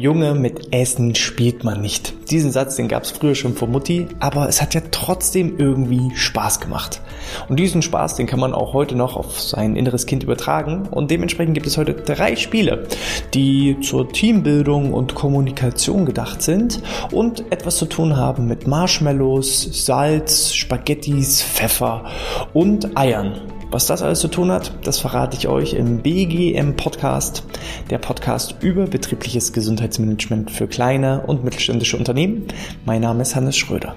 Junge, 0.00 0.34
mit 0.34 0.72
Essen 0.72 1.14
spielt 1.14 1.62
man 1.62 1.82
nicht. 1.82 2.14
Diesen 2.30 2.52
Satz, 2.52 2.76
den 2.76 2.88
gab 2.88 3.02
es 3.02 3.10
früher 3.10 3.34
schon 3.34 3.52
von 3.52 3.70
Mutti, 3.70 4.08
aber 4.18 4.48
es 4.48 4.62
hat 4.62 4.72
ja 4.72 4.80
trotzdem 4.90 5.58
irgendwie 5.58 6.16
Spaß 6.16 6.58
gemacht. 6.58 7.02
Und 7.50 7.60
diesen 7.60 7.82
Spaß, 7.82 8.14
den 8.14 8.26
kann 8.26 8.40
man 8.40 8.54
auch 8.54 8.72
heute 8.72 8.96
noch 8.96 9.14
auf 9.14 9.38
sein 9.38 9.76
inneres 9.76 10.06
Kind 10.06 10.22
übertragen. 10.22 10.88
Und 10.90 11.10
dementsprechend 11.10 11.52
gibt 11.52 11.66
es 11.66 11.76
heute 11.76 11.92
drei 11.92 12.34
Spiele, 12.36 12.86
die 13.34 13.78
zur 13.82 14.10
Teambildung 14.10 14.94
und 14.94 15.14
Kommunikation 15.14 16.06
gedacht 16.06 16.40
sind 16.40 16.80
und 17.12 17.52
etwas 17.52 17.76
zu 17.76 17.84
tun 17.84 18.16
haben 18.16 18.46
mit 18.48 18.66
Marshmallows, 18.66 19.84
Salz, 19.84 20.54
Spaghettis, 20.54 21.42
Pfeffer 21.42 22.06
und 22.54 22.96
Eiern. 22.96 23.59
Was 23.72 23.86
das 23.86 24.02
alles 24.02 24.18
zu 24.18 24.26
tun 24.26 24.50
hat, 24.50 24.72
das 24.84 24.98
verrate 24.98 25.36
ich 25.36 25.46
euch 25.46 25.74
im 25.74 26.02
BGM 26.02 26.74
Podcast, 26.74 27.44
der 27.88 27.98
Podcast 27.98 28.56
über 28.62 28.88
betriebliches 28.88 29.52
Gesundheitsmanagement 29.52 30.50
für 30.50 30.66
kleine 30.66 31.20
und 31.20 31.44
mittelständische 31.44 31.96
Unternehmen. 31.96 32.48
Mein 32.84 33.00
Name 33.00 33.22
ist 33.22 33.36
Hannes 33.36 33.56
Schröder. 33.56 33.94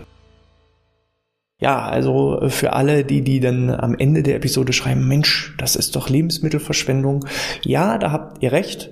Ja, 1.60 1.88
also 1.88 2.40
für 2.50 2.74
alle, 2.74 3.04
die, 3.04 3.24
die 3.24 3.40
dann 3.40 3.72
am 3.72 3.96
Ende 3.98 4.22
der 4.22 4.36
Episode 4.36 4.74
schreiben, 4.74 5.08
Mensch, 5.08 5.56
das 5.58 5.76
ist 5.76 5.96
doch 5.96 6.08
Lebensmittelverschwendung. 6.08 7.26
Ja, 7.64 7.98
da 7.98 8.12
habt 8.12 8.44
ihr 8.44 8.52
recht. 8.52 8.92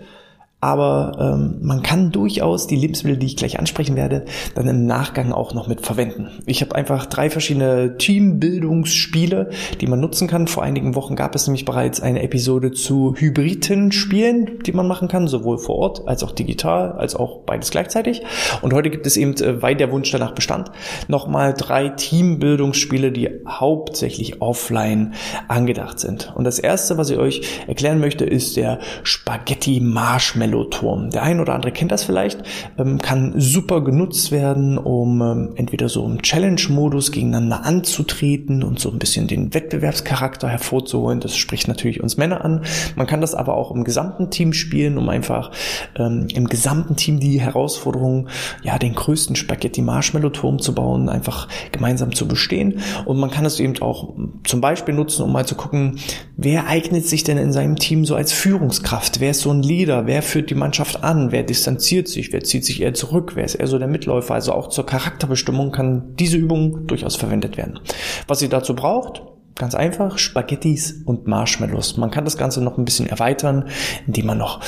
Aber 0.62 1.18
ähm, 1.20 1.58
man 1.62 1.82
kann 1.82 2.12
durchaus 2.12 2.68
die 2.68 2.76
Lebensmittel, 2.76 3.18
die 3.18 3.26
ich 3.26 3.36
gleich 3.36 3.58
ansprechen 3.58 3.96
werde, 3.96 4.26
dann 4.54 4.68
im 4.68 4.86
Nachgang 4.86 5.32
auch 5.32 5.56
noch 5.56 5.68
mit 5.68 5.82
verwenden. 5.82 6.30
Ich 6.46 6.62
habe 6.62 6.76
einfach 6.76 7.08
drei 7.08 7.32
verschiedene 7.32 7.98
Teambildungsspiele, 7.98 9.50
die 9.82 9.88
man 9.88 10.00
nutzen 10.00 10.28
kann. 10.28 10.46
Vor 10.46 10.62
einigen 10.62 10.94
Wochen 10.94 11.16
gab 11.16 11.34
es 11.34 11.48
nämlich 11.48 11.66
bereits 11.66 12.00
eine 12.00 12.22
Episode 12.22 12.72
zu 12.74 13.16
hybriden 13.18 13.92
Spielen, 13.92 14.60
die 14.64 14.72
man 14.72 14.88
machen 14.88 15.08
kann, 15.08 15.28
sowohl 15.28 15.58
vor 15.58 15.78
Ort 15.78 16.08
als 16.08 16.24
auch 16.24 16.32
digital, 16.32 16.92
als 16.92 17.16
auch 17.16 17.40
beides 17.40 17.72
gleichzeitig. 17.72 18.22
Und 18.62 18.72
heute 18.72 18.92
gibt 18.92 19.08
es 19.08 19.18
eben, 19.18 19.34
äh, 19.38 19.64
weil 19.64 19.76
der 19.76 19.92
Wunsch 19.92 20.12
danach 20.12 20.34
bestand, 20.34 20.70
nochmal 21.08 21.56
drei 21.58 21.90
Teambildungsspiele, 21.90 23.12
die 23.12 23.30
hauptsächlich 23.48 24.44
offline 24.44 25.16
angedacht 25.48 26.00
sind. 26.00 26.32
Und 26.36 26.44
das 26.44 26.60
erste, 26.60 27.00
was 27.00 27.10
ich 27.10 27.18
euch 27.18 27.42
erklären 27.66 28.00
möchte, 28.00 28.26
ist 28.26 28.58
der 28.58 28.78
Spaghetti 29.02 29.80
Marshmallow 29.80 30.51
Marshmallow-Turm. 30.52 31.10
Der 31.12 31.24
ein 31.24 31.40
oder 31.40 31.54
andere 31.54 31.72
kennt 31.72 31.92
das 31.92 32.04
vielleicht, 32.04 32.44
ähm, 32.78 33.00
kann 33.00 33.34
super 33.38 33.82
genutzt 33.82 34.32
werden, 34.32 34.78
um 34.78 35.22
ähm, 35.22 35.50
entweder 35.56 35.90
so 35.90 36.06
im 36.06 36.22
Challenge-Modus 36.22 37.12
gegeneinander 37.12 37.66
anzutreten 37.66 38.64
und 38.64 38.80
so 38.80 38.92
ein 38.92 39.00
bisschen 39.00 39.28
den 39.28 39.54
Wettbewerbscharakter 39.54 40.50
hervorzuholen. 40.50 41.20
Das 41.20 41.36
spricht 41.36 41.68
natürlich 41.68 42.02
uns 42.02 42.18
Männer 42.18 42.44
an. 42.44 42.64
Man 42.96 43.08
kann 43.08 43.22
das 43.22 43.34
aber 43.34 43.56
auch 43.56 43.72
im 43.72 43.84
gesamten 43.84 44.30
Team 44.30 44.54
spielen, 44.54 44.98
um 44.98 45.10
einfach 45.10 45.52
ähm, 45.98 46.28
im 46.34 46.48
gesamten 46.48 46.96
Team 46.96 47.20
die 47.20 47.40
Herausforderung, 47.40 48.28
ja, 48.64 48.78
den 48.78 48.94
größten 48.94 49.36
Spaghetti-Marshmallow-Turm 49.36 50.60
zu 50.60 50.76
bauen, 50.76 51.10
einfach 51.10 51.48
gemeinsam 51.72 52.14
zu 52.14 52.28
bestehen. 52.28 52.80
Und 53.06 53.20
man 53.20 53.32
kann 53.32 53.46
es 53.46 53.60
eben 53.60 53.82
auch 53.82 54.14
zum 54.44 54.62
Beispiel 54.62 54.94
nutzen, 54.94 55.24
um 55.24 55.32
mal 55.32 55.46
zu 55.46 55.56
gucken, 55.56 56.00
wer 56.44 56.68
eignet 56.68 57.08
sich 57.08 57.24
denn 57.24 57.38
in 57.38 57.54
seinem 57.54 57.76
Team 57.76 58.04
so 58.04 58.16
als 58.16 58.34
Führungskraft? 58.34 59.20
Wer 59.20 59.32
ist 59.32 59.42
so 59.42 59.52
ein 59.52 59.62
Leader? 59.62 60.08
Wer 60.08 60.22
führt 60.22 60.50
die 60.50 60.56
Mannschaft 60.56 61.04
an? 61.04 61.32
Wer 61.32 61.44
distanziert 61.44 62.08
sich? 62.08 62.34
Wer 62.34 62.44
zieht 62.44 62.66
sich 62.66 62.82
eher 62.82 62.94
zurück? 62.94 63.34
Wer 63.36 63.46
ist 63.46 63.56
eher 63.56 63.68
so 63.68 63.78
der 63.78 63.88
Mitläufer? 63.88 64.34
Also 64.34 64.54
auch 64.54 64.70
zur 64.70 64.86
Charakterbestimmung 64.86 65.72
kann 65.72 66.16
diese 66.18 66.38
Übung 66.38 66.88
durchaus 66.88 67.16
verwendet 67.16 67.58
werden. 67.58 67.80
Was 68.28 68.42
ihr 68.42 68.50
dazu 68.50 68.76
braucht, 68.76 69.22
Ganz 69.56 69.76
einfach, 69.76 70.18
Spaghettis 70.18 71.04
und 71.06 71.28
Marshmallows. 71.28 71.98
Man 71.98 72.10
kann 72.10 72.26
das 72.26 72.38
Ganze 72.38 72.64
noch 72.64 72.78
ein 72.78 72.86
bisschen 72.86 73.06
erweitern, 73.06 73.66
indem 74.08 74.26
man 74.26 74.38
noch 74.38 74.62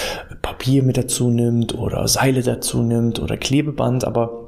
Papier 0.44 0.84
mit 0.84 0.98
dazu 0.98 1.30
nimmt 1.30 1.74
oder 1.74 2.08
Seile 2.08 2.44
dazu 2.44 2.84
nimmt 2.84 3.20
oder 3.20 3.38
Klebeband, 3.38 4.06
aber 4.06 4.43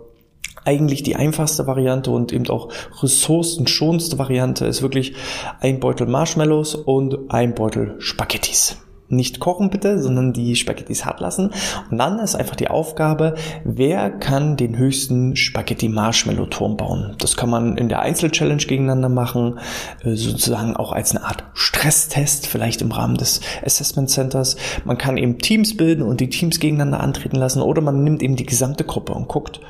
eigentlich 0.66 1.04
die 1.04 1.16
einfachste 1.16 1.68
Variante 1.68 2.12
und 2.12 2.34
eben 2.34 2.50
auch 2.50 2.70
ressourcenschonendste 3.02 4.20
Variante 4.20 4.66
ist 4.66 4.82
wirklich 4.82 5.14
ein 5.60 5.80
Beutel 5.80 6.08
Marshmallows 6.08 6.76
und 6.76 7.32
ein 7.32 7.56
Beutel 7.56 7.96
Spaghettis 8.00 8.78
nicht 9.08 9.40
kochen 9.40 9.70
bitte, 9.70 10.02
sondern 10.02 10.34
die 10.34 10.56
Spaghettis 10.56 11.06
hart 11.06 11.20
lassen. 11.20 11.52
Und 11.92 11.98
dann 11.98 12.20
ist 12.20 12.36
einfach 12.36 12.56
die 12.56 12.70
Aufgabe, 12.70 13.36
wer 13.64 14.10
kann 14.10 14.58
den 14.58 14.78
höchsten 14.78 15.36
Spaghetti 15.36 15.90
Marshmallow 15.90 16.48
Turm 16.48 16.78
bauen. 16.78 17.16
Das 17.20 17.38
kann 17.38 17.50
man 17.50 17.78
in 17.78 17.90
der 17.90 18.00
Einzelchallenge 18.00 18.66
gegeneinander 18.66 19.10
machen, 19.10 19.60
äh, 20.04 20.16
sozusagen 20.16 20.76
auch 20.76 20.92
als 20.92 21.16
eine 21.16 21.26
Art 21.26 21.44
Stresstest, 21.54 22.48
vielleicht 22.48 22.82
im 22.82 22.92
Rahmen 22.92 23.16
des 23.16 23.42
Assessment 23.64 24.10
Centers. 24.10 24.56
Man 24.86 24.98
kann 24.98 25.18
eben 25.18 25.38
Teams 25.38 25.78
bilden 25.78 26.02
und 26.02 26.20
die 26.20 26.30
Teams 26.30 26.60
gegeneinander 26.60 27.00
antreten 27.00 27.38
lassen 27.38 27.62
oder 27.62 27.82
man 27.82 28.04
nimmt 28.04 28.24
eben 28.24 28.36
die 28.36 28.46
gesamte 28.46 28.84
Gruppe 28.84 29.14
und 29.14 29.28
guckt, 29.28 29.62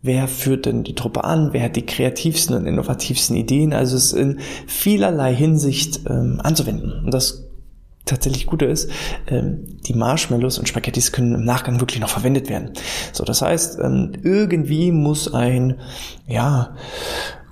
Wer 0.00 0.28
führt 0.28 0.66
denn 0.66 0.84
die 0.84 0.94
Truppe 0.94 1.24
an? 1.24 1.52
Wer 1.52 1.64
hat 1.64 1.76
die 1.76 1.86
kreativsten 1.86 2.54
und 2.54 2.66
innovativsten 2.66 3.36
Ideen? 3.36 3.72
Also 3.72 3.96
es 3.96 4.12
ist 4.12 4.12
in 4.12 4.38
vielerlei 4.66 5.34
Hinsicht 5.34 6.00
ähm, 6.08 6.40
anzuwenden. 6.42 7.04
Und 7.04 7.12
das 7.12 7.48
tatsächlich 8.04 8.46
Gute 8.46 8.64
ist, 8.64 8.90
ähm, 9.26 9.78
die 9.86 9.94
Marshmallows 9.94 10.58
und 10.58 10.68
Spaghettis 10.68 11.12
können 11.12 11.34
im 11.34 11.44
Nachgang 11.44 11.80
wirklich 11.80 12.00
noch 12.00 12.08
verwendet 12.08 12.48
werden. 12.48 12.70
So, 13.12 13.24
das 13.24 13.42
heißt, 13.42 13.78
ähm, 13.82 14.12
irgendwie 14.22 14.92
muss 14.92 15.32
ein, 15.32 15.78
ja, 16.26 16.74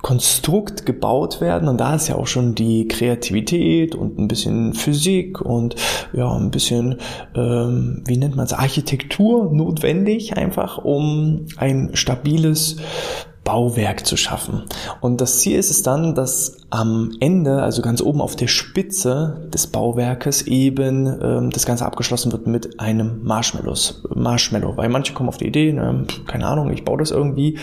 Konstrukt 0.01 0.85
gebaut 0.85 1.41
werden. 1.41 1.67
Und 1.67 1.79
da 1.79 1.95
ist 1.95 2.07
ja 2.07 2.15
auch 2.15 2.27
schon 2.27 2.55
die 2.55 2.87
Kreativität 2.87 3.95
und 3.95 4.17
ein 4.17 4.27
bisschen 4.27 4.73
Physik 4.73 5.41
und 5.41 5.75
ja 6.13 6.31
ein 6.31 6.51
bisschen 6.51 6.99
ähm, 7.35 8.03
wie 8.05 8.17
nennt 8.17 8.35
man 8.35 8.45
es 8.45 8.53
Architektur 8.53 9.51
notwendig 9.51 10.37
einfach 10.37 10.77
um 10.77 11.45
ein 11.57 11.91
stabiles 11.93 12.77
Bauwerk 13.47 14.05
zu 14.05 14.17
schaffen. 14.17 14.63
Und 14.99 15.21
das 15.21 15.39
Ziel 15.39 15.57
ist 15.57 15.69
es 15.69 15.81
dann, 15.81 16.15
dass 16.15 16.57
am 16.69 17.11
Ende, 17.21 17.61
also 17.61 17.81
ganz 17.81 18.01
oben 18.01 18.19
auf 18.19 18.35
der 18.35 18.47
Spitze 18.47 19.47
des 19.53 19.67
Bauwerkes 19.67 20.41
eben 20.41 21.07
ähm, 21.21 21.49
das 21.51 21.65
Ganze 21.65 21.85
abgeschlossen 21.85 22.33
wird 22.33 22.45
mit 22.45 22.81
einem 22.81 23.23
Marshmallows, 23.23 24.03
Marshmallow. 24.13 24.75
Weil 24.75 24.89
manche 24.89 25.13
kommen 25.13 25.29
auf 25.29 25.37
die 25.37 25.47
Idee, 25.47 25.71
ne, 25.71 26.05
keine 26.27 26.45
Ahnung, 26.45 26.69
ich 26.71 26.83
baue 26.83 26.97
das 26.97 27.11
irgendwie. 27.11 27.57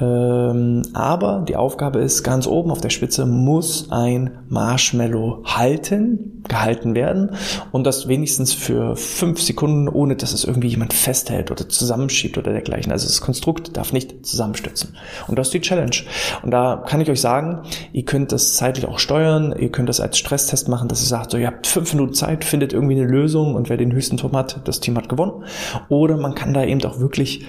Ähm, 0.00 0.80
aber 0.94 1.44
die 1.46 1.56
Aufgabe 1.56 1.98
ist, 1.98 2.22
ganz 2.22 2.46
oben 2.46 2.70
auf 2.70 2.80
der 2.80 2.88
Spitze 2.88 3.26
muss 3.26 3.92
ein 3.92 4.30
Marshmallow 4.48 5.42
halten, 5.44 6.42
gehalten 6.48 6.94
werden 6.94 7.32
und 7.70 7.84
das 7.84 8.08
wenigstens 8.08 8.54
für 8.54 8.96
fünf 8.96 9.42
Sekunden, 9.42 9.88
ohne 9.88 10.16
dass 10.16 10.32
es 10.32 10.44
irgendwie 10.44 10.68
jemand 10.68 10.94
festhält 10.94 11.50
oder 11.50 11.68
zusammenschiebt 11.68 12.38
oder 12.38 12.52
dergleichen. 12.52 12.92
Also 12.92 13.06
das 13.06 13.20
Konstrukt 13.20 13.76
darf 13.76 13.92
nicht 13.92 14.24
zusammenstürzen. 14.24 14.96
Und 15.26 15.38
das 15.38 15.48
ist 15.48 15.54
die 15.54 15.60
Challenge. 15.60 15.96
Und 16.42 16.50
da 16.50 16.84
kann 16.86 17.00
ich 17.00 17.10
euch 17.10 17.20
sagen, 17.20 17.62
ihr 17.92 18.04
könnt 18.04 18.32
das 18.32 18.54
zeitlich 18.54 18.86
auch 18.86 18.98
steuern, 18.98 19.54
ihr 19.58 19.70
könnt 19.70 19.88
das 19.88 20.00
als 20.00 20.18
Stresstest 20.18 20.68
machen, 20.68 20.88
dass 20.88 21.02
ihr 21.02 21.08
sagt, 21.08 21.30
so 21.30 21.38
ihr 21.38 21.46
habt 21.46 21.66
fünf 21.66 21.92
Minuten 21.94 22.14
Zeit, 22.14 22.44
findet 22.44 22.72
irgendwie 22.72 22.94
eine 22.94 23.06
Lösung 23.06 23.54
und 23.54 23.68
wer 23.68 23.76
den 23.76 23.92
höchsten 23.92 24.16
Turm 24.16 24.36
hat, 24.36 24.60
das 24.64 24.80
Team 24.80 24.96
hat 24.96 25.08
gewonnen. 25.08 25.44
Oder 25.88 26.16
man 26.16 26.34
kann 26.34 26.54
da 26.54 26.64
eben 26.64 26.82
auch 26.84 27.00
wirklich 27.00 27.44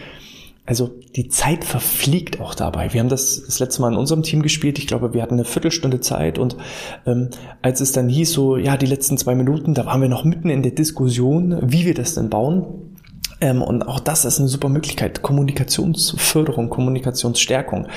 also 0.70 0.92
die 1.16 1.30
Zeit 1.30 1.66
verfliegt 1.66 2.40
auch 2.40 2.54
dabei. 2.54 2.94
Wir 2.94 3.00
haben 3.00 3.10
das 3.10 3.42
das 3.44 3.58
letzte 3.58 3.82
Mal 3.82 3.92
in 3.92 3.98
unserem 3.98 4.22
Team 4.22 4.44
gespielt. 4.44 4.78
Ich 4.78 4.86
glaube, 4.86 5.16
wir 5.16 5.24
hatten 5.24 5.34
eine 5.34 5.44
Viertelstunde 5.44 6.00
Zeit 6.00 6.38
und 6.38 6.58
ähm, 7.08 7.30
als 7.64 7.82
es 7.82 7.92
dann 7.92 8.08
hieß 8.08 8.32
so, 8.32 8.56
ja, 8.56 8.78
die 8.78 8.86
letzten 8.86 9.18
zwei 9.18 9.34
Minuten, 9.34 9.74
da 9.74 9.88
waren 9.88 10.00
wir 10.00 10.10
noch 10.10 10.26
mitten 10.26 10.52
in 10.52 10.62
der 10.62 10.74
Diskussion, 10.74 11.58
wie 11.64 11.88
wir 11.88 11.96
das 11.96 12.14
denn 12.14 12.30
bauen. 12.30 12.89
Ähm, 13.42 13.62
und 13.62 13.84
auch 13.84 14.00
das 14.00 14.26
ist 14.26 14.40
eine 14.40 14.48
super 14.48 14.70
Möglichkeit. 14.70 15.22
Kommunikationsförderung, 15.22 16.70
Kommunikationsstärkung. 16.70 17.88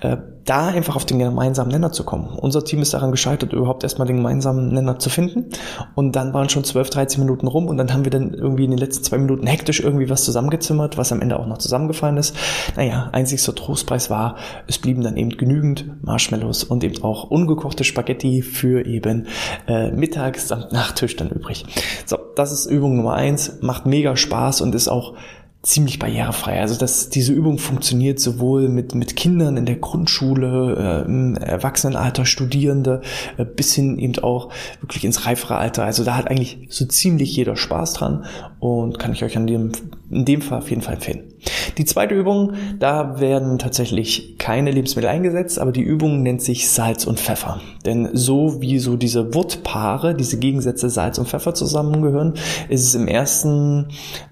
Äh, 0.00 0.18
da 0.44 0.68
einfach 0.68 0.96
auf 0.96 1.04
den 1.04 1.18
gemeinsamen 1.18 1.70
Nenner 1.70 1.92
zu 1.92 2.04
kommen. 2.04 2.36
Unser 2.38 2.64
Team 2.64 2.82
ist 2.82 2.94
daran 2.94 3.10
gescheitert, 3.10 3.52
überhaupt 3.52 3.82
erstmal 3.82 4.06
den 4.06 4.16
gemeinsamen 4.16 4.72
Nenner 4.72 4.98
zu 4.98 5.10
finden. 5.10 5.46
Und 5.94 6.16
dann 6.16 6.34
waren 6.34 6.48
schon 6.48 6.64
12, 6.64 6.90
13 6.90 7.20
Minuten 7.20 7.46
rum 7.46 7.68
und 7.68 7.76
dann 7.76 7.92
haben 7.92 8.04
wir 8.04 8.10
dann 8.10 8.34
irgendwie 8.34 8.64
in 8.64 8.70
den 8.70 8.78
letzten 8.78 9.04
zwei 9.04 9.18
Minuten 9.18 9.46
hektisch 9.46 9.80
irgendwie 9.80 10.10
was 10.10 10.24
zusammengezimmert, 10.24 10.98
was 10.98 11.12
am 11.12 11.20
Ende 11.20 11.38
auch 11.38 11.46
noch 11.46 11.58
zusammengefallen 11.58 12.16
ist. 12.16 12.36
Naja, 12.76 13.08
einzigster 13.12 13.54
Trostpreis 13.54 14.10
war, 14.10 14.36
es 14.66 14.78
blieben 14.78 15.02
dann 15.02 15.16
eben 15.16 15.30
genügend 15.30 16.02
Marshmallows 16.02 16.64
und 16.64 16.82
eben 16.84 17.02
auch 17.04 17.24
ungekochte 17.24 17.84
Spaghetti 17.84 18.42
für 18.42 18.86
eben 18.86 19.26
äh, 19.66 19.90
Mittags- 19.90 20.48
samt 20.48 20.72
Nachtisch 20.72 21.16
dann 21.16 21.30
übrig. 21.30 21.64
So, 22.06 22.18
das 22.34 22.52
ist 22.52 22.66
Übung 22.66 22.96
Nummer 22.96 23.14
eins, 23.14 23.58
macht 23.60 23.86
mega 23.86 24.16
Spaß 24.16 24.60
und 24.60 24.74
ist 24.74 24.88
auch 24.88 25.14
ziemlich 25.62 25.98
barrierefrei. 25.98 26.60
Also 26.60 26.76
dass 26.76 27.08
diese 27.08 27.32
Übung 27.32 27.58
funktioniert 27.58 28.18
sowohl 28.18 28.68
mit, 28.68 28.94
mit 28.94 29.14
Kindern 29.16 29.56
in 29.56 29.64
der 29.64 29.76
Grundschule, 29.76 31.04
äh, 31.04 31.08
im 31.08 31.36
Erwachsenenalter, 31.36 32.26
Studierende, 32.26 33.00
äh, 33.36 33.44
bis 33.44 33.74
hin 33.74 33.98
eben 33.98 34.18
auch 34.22 34.50
wirklich 34.80 35.04
ins 35.04 35.24
reifere 35.24 35.56
Alter. 35.56 35.84
Also 35.84 36.04
da 36.04 36.16
hat 36.16 36.28
eigentlich 36.28 36.66
so 36.68 36.84
ziemlich 36.84 37.36
jeder 37.36 37.56
Spaß 37.56 37.94
dran 37.94 38.24
und 38.58 38.98
kann 38.98 39.12
ich 39.12 39.22
euch 39.22 39.36
an 39.36 39.46
dem 39.46 39.72
in 40.12 40.24
dem 40.24 40.42
Fall 40.42 40.58
auf 40.58 40.68
jeden 40.68 40.82
Fall 40.82 40.94
empfehlen. 40.94 41.32
Die 41.78 41.84
zweite 41.84 42.14
Übung, 42.14 42.52
da 42.78 43.18
werden 43.18 43.58
tatsächlich 43.58 44.36
keine 44.38 44.70
Lebensmittel 44.70 45.08
eingesetzt, 45.08 45.58
aber 45.58 45.72
die 45.72 45.80
Übung 45.80 46.22
nennt 46.22 46.42
sich 46.42 46.68
Salz 46.68 47.04
und 47.04 47.18
Pfeffer. 47.18 47.60
Denn 47.84 48.10
so 48.12 48.60
wie 48.60 48.78
so 48.78 48.96
diese 48.96 49.34
Wortpaare, 49.34 50.14
diese 50.14 50.38
Gegensätze 50.38 50.90
Salz 50.90 51.18
und 51.18 51.28
Pfeffer 51.28 51.54
zusammengehören, 51.54 52.34
ist 52.68 52.86
es 52.86 52.94
im 52.94 53.08
ersten 53.08 53.88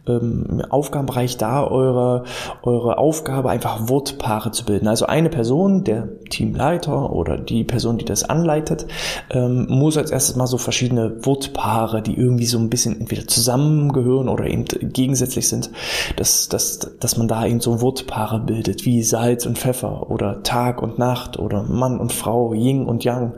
ähm, 0.06 0.62
Aufgabenbereich 0.68 1.19
da 1.26 1.64
eure, 1.67 2.25
eure 2.62 2.99
Aufgabe, 2.99 3.50
einfach 3.50 3.88
Wortpaare 3.88 4.50
zu 4.52 4.64
bilden. 4.64 4.88
Also 4.88 5.06
eine 5.06 5.28
Person, 5.28 5.84
der 5.84 6.08
Teamleiter 6.31 7.12
oder 7.12 7.37
die 7.37 7.64
Person, 7.64 7.99
die 7.99 8.05
das 8.05 8.25
anleitet, 8.25 8.87
ähm, 9.31 9.67
muss 9.69 9.96
als 9.96 10.11
erstes 10.11 10.37
mal 10.37 10.46
so 10.46 10.58
verschiedene 10.58 11.25
Wortpaare, 11.25 12.02
die 12.02 12.17
irgendwie 12.17 12.46
so 12.46 12.58
ein 12.58 12.70
bisschen 12.70 13.00
entweder 13.00 13.26
zusammengehören 13.26 14.28
oder 14.28 14.46
eben 14.46 14.64
gegensätzlich 14.64 15.49
sind, 15.49 15.70
dass, 16.17 16.49
dass, 16.49 16.78
dass 16.99 17.17
man 17.17 17.28
da 17.28 17.46
eben 17.46 17.61
so 17.61 17.81
Wortpaare 17.81 18.40
bildet, 18.40 18.84
wie 18.84 19.02
Salz 19.02 19.46
und 19.46 19.58
Pfeffer 19.58 20.11
oder 20.11 20.43
Tag 20.43 20.82
und 20.82 20.99
Nacht 20.99 21.38
oder 21.38 21.62
Mann 21.62 21.99
und 21.99 22.12
Frau, 22.12 22.52
Yin 22.55 22.87
und 22.87 23.05
Yang, 23.05 23.34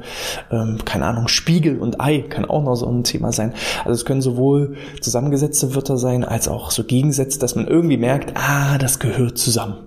ähm, 0.50 0.78
keine 0.85 1.06
Ahnung, 1.06 1.28
Spiegel 1.28 1.78
und 1.78 2.00
Ei 2.00 2.20
kann 2.20 2.44
auch 2.44 2.62
noch 2.62 2.76
so 2.76 2.87
ein 2.87 3.05
Thema 3.05 3.32
sein. 3.32 3.55
Also 3.85 3.93
es 3.93 4.05
können 4.05 4.23
sowohl 4.23 4.76
zusammengesetzte 5.00 5.75
Wörter 5.75 5.96
sein, 5.96 6.25
als 6.25 6.49
auch 6.49 6.70
so 6.70 6.85
Gegensätze, 6.85 7.38
dass 7.38 7.55
man 7.55 7.67
irgendwie 7.72 7.96
merkt, 7.96 8.36
ah, 8.36 8.76
das 8.76 8.98
gehört 8.98 9.38
zusammen. 9.38 9.78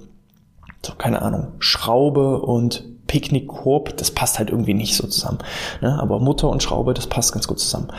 So, 0.83 0.93
keine 0.95 1.21
Ahnung, 1.21 1.53
Schraube 1.59 2.41
und 2.41 2.83
Picknickkorb, 3.07 3.95
das 3.97 4.09
passt 4.09 4.39
halt 4.39 4.49
irgendwie 4.49 4.73
nicht 4.73 4.95
so 4.95 5.07
zusammen. 5.07 5.37
Ne? 5.81 5.97
Aber 6.01 6.19
Mutter 6.19 6.49
und 6.49 6.63
Schraube, 6.63 6.95
das 6.95 7.05
passt 7.05 7.33
ganz 7.33 7.47
gut 7.47 7.59
zusammen. 7.59 7.89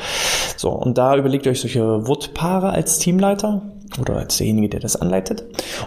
So, 0.56 0.70
und 0.70 0.98
da 0.98 1.16
überlegt 1.16 1.46
ihr 1.46 1.52
euch 1.52 1.60
solche 1.60 2.06
Wortpaare 2.06 2.70
als 2.70 2.98
Teamleiter 2.98 3.62
oder 4.00 4.16
als 4.16 4.36
derjenige, 4.38 4.68
der 4.68 4.80
das 4.80 4.96
anleitet. 4.96 5.44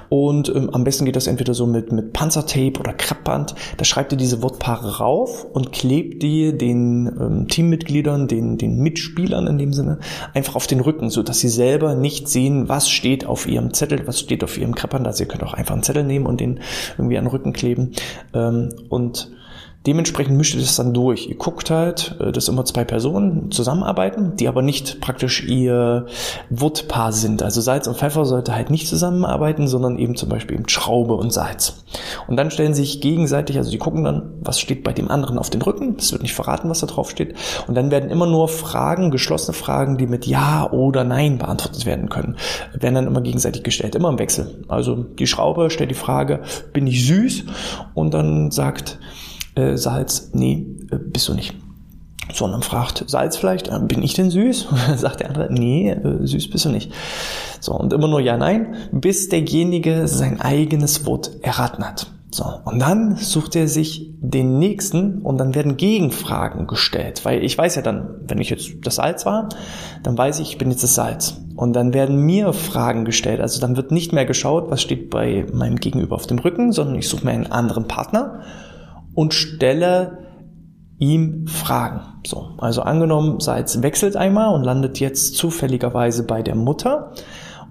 Und 0.10 0.50
ähm, 0.50 0.70
am 0.72 0.84
besten 0.84 1.06
geht 1.06 1.16
das 1.16 1.28
entweder 1.28 1.54
so 1.54 1.66
mit, 1.66 1.92
mit 1.92 2.14
Panzertape 2.14 2.80
oder 2.80 2.94
Kreppband. 2.94 3.56
Da 3.78 3.86
schreibt 3.86 4.12
ihr 4.12 4.18
diese 4.18 4.42
Wortpaare 4.42 4.98
rauf 5.00 5.46
und 5.46 5.72
klebt 5.72 6.24
die 6.24 6.58
den 6.58 7.08
ähm, 7.08 7.48
Teammitgliedern, 7.48 8.28
den, 8.28 8.58
den 8.58 8.80
Mitspielern 8.80 9.48
in 9.48 9.58
dem 9.58 9.74
Sinne, 9.74 10.00
einfach 10.34 10.56
auf 10.56 10.68
den 10.68 10.80
Rücken, 10.80 11.10
so 11.10 11.24
dass 11.24 11.40
sie 11.40 11.50
selber 11.50 11.96
nicht 11.96 12.28
sehen, 12.28 12.70
was 12.70 12.90
steht 12.90 13.26
auf 13.26 13.48
ihrem 13.48 13.74
Zettel, 13.74 14.08
was 14.08 14.20
steht 14.20 14.44
auf 14.44 14.58
ihrem 14.58 14.76
Kreppband. 14.76 15.06
Also 15.06 15.24
ihr 15.24 15.28
könnt 15.28 15.44
auch 15.44 15.54
einfach 15.54 15.74
einen 15.74 15.84
Zettel 15.84 16.04
nehmen 16.04 16.26
und 16.26 16.40
den 16.40 16.60
irgendwie 16.98 17.18
an 17.18 17.26
den 17.26 17.32
Rücken 17.32 17.54
kleben. 17.54 17.92
Ähm, 18.34 18.70
und 18.90 19.32
Dementsprechend 19.88 20.36
mischt 20.36 20.56
ihr 20.56 20.62
das 20.62 20.76
dann 20.76 20.94
durch. 20.94 21.28
Ihr 21.28 21.38
guckt 21.38 21.70
halt, 21.70 22.18
äh, 22.20 22.34
dass 22.34 22.50
immer 22.50 22.66
zwei 22.66 22.84
Personen 22.84 23.50
zusammenarbeiten, 23.50 24.36
die 24.36 24.50
aber 24.50 24.62
nicht 24.62 25.00
praktisch 25.00 25.46
ihr 25.48 26.06
Wortpaar 26.50 27.14
sind. 27.14 27.42
Also 27.44 27.62
Salz 27.62 27.88
und 27.88 27.96
Pfeffer 27.96 28.26
sollte 28.26 28.54
halt 28.54 28.72
nicht 28.72 28.90
zusammenarbeiten, 28.90 29.70
sondern 29.70 29.98
eben 29.98 30.18
zum 30.18 30.28
Beispiel 30.28 30.58
eben 30.58 30.68
Schraube 30.68 31.14
und 31.14 31.32
Salz. 31.32 31.86
Und 32.28 32.36
dann 32.36 32.52
stellen 32.52 32.74
sie 32.74 32.82
sich 32.82 33.00
gegenseitig, 33.00 33.58
also 33.58 33.72
die 33.72 33.78
gucken 33.78 34.04
dann, 34.04 34.34
was 34.42 34.60
steht 34.60 34.84
bei 34.84 34.92
dem 34.92 35.10
anderen 35.10 35.40
auf 35.40 35.50
den 35.50 35.62
Rücken. 35.62 35.96
Es 35.98 36.12
wird 36.12 36.24
nicht 36.24 36.34
verraten, 36.34 36.70
was 36.70 36.82
da 36.82 36.88
drauf 36.88 37.10
steht. 37.10 37.36
Und 37.68 37.76
dann 37.76 37.90
werden 37.90 38.10
immer 38.10 38.28
nur 38.28 38.50
Fragen, 38.50 39.12
geschlossene 39.12 39.54
Fragen, 39.54 39.98
die 39.98 40.08
mit 40.08 40.28
Ja 40.28 40.70
oder 40.72 41.06
Nein 41.06 41.38
beantwortet 41.38 41.86
werden 41.86 42.10
können, 42.10 42.36
werden 42.74 42.96
dann 42.96 43.08
immer 43.08 43.22
gegenseitig 43.22 43.64
gestellt, 43.64 43.96
immer 43.96 44.10
im 44.10 44.20
Wechsel. 44.20 44.66
Also 44.68 44.96
die 44.96 45.28
Schraube 45.28 45.70
stellt 45.70 45.92
die 45.92 45.96
Frage, 45.96 46.42
bin 46.74 46.86
ich 46.86 47.08
süß? 47.08 47.46
Und 47.94 48.14
dann 48.14 48.52
sagt 48.52 49.00
äh, 49.60 49.78
Salz, 49.78 50.32
nee, 50.34 50.66
äh, 50.92 50.98
bist 50.98 51.28
du 51.28 51.34
nicht. 51.34 51.56
Sondern 52.32 52.62
fragt 52.62 53.04
Salz 53.08 53.38
vielleicht, 53.38 53.70
äh, 53.70 53.80
bin 53.82 54.04
ich 54.04 54.14
denn 54.14 54.30
süß? 54.30 54.68
Sagt 54.96 55.22
der 55.22 55.30
andere, 55.30 55.52
nee, 55.52 55.96
süß 56.22 56.50
bist 56.50 56.66
du 56.66 56.70
nicht. 56.70 56.92
So, 57.60 57.74
und 57.74 57.94
immer 57.94 58.08
nur 58.08 58.22
ja, 58.22 58.38
nein, 58.38 58.76
bis 58.92 59.30
derjenige 59.30 60.08
sein 60.08 60.40
eigenes 60.40 61.06
Wort 61.06 61.32
erraten 61.42 61.84
hat. 61.84 62.12
So, 62.32 62.46
und 62.64 62.80
dann 62.80 63.16
sucht 63.16 63.56
er 63.56 63.68
sich 63.68 64.14
den 64.20 64.60
nächsten 64.60 65.24
und 65.24 65.40
dann 65.40 65.56
werden 65.56 65.78
Gegenfragen 65.78 66.68
gestellt, 66.68 67.26
weil 67.26 67.44
ich 67.44 67.58
weiß 67.58 67.76
ja 67.76 67.82
dann, 67.82 68.18
wenn 68.28 68.38
ich 68.38 68.52
jetzt 68.52 68.70
das 68.84 68.96
Salz 68.96 69.26
war, 69.26 69.50
dann 70.04 70.16
weiß 70.16 70.40
ich, 70.40 70.52
ich 70.52 70.58
bin 70.60 70.70
jetzt 70.70 70.84
das 70.84 70.94
Salz. 70.94 71.42
Und 71.56 71.74
dann 71.74 71.94
werden 71.94 72.18
mir 72.18 72.54
Fragen 72.54 73.04
gestellt. 73.04 73.42
Also 73.42 73.60
dann 73.60 73.76
wird 73.76 73.92
nicht 73.92 74.14
mehr 74.14 74.26
geschaut, 74.26 74.70
was 74.70 74.82
steht 74.82 75.10
bei 75.10 75.46
meinem 75.52 75.76
Gegenüber 75.78 76.16
auf 76.16 76.28
dem 76.28 76.40
Rücken, 76.40 76.72
sondern 76.72 76.96
ich 76.96 77.10
suche 77.10 77.26
mir 77.26 77.32
einen 77.32 77.52
anderen 77.52 77.86
Partner 77.88 78.44
und 79.20 79.34
stelle 79.34 80.20
ihm 80.98 81.46
Fragen. 81.46 82.22
So, 82.26 82.52
also 82.58 82.84
angenommen, 82.84 83.42
Salz 83.42 83.82
wechselt 83.82 84.16
einmal 84.16 84.56
und 84.56 84.64
landet 84.64 85.02
jetzt 85.02 85.36
zufälligerweise 85.36 86.24
bei 86.24 86.42
der 86.42 86.56
Mutter. 86.56 87.12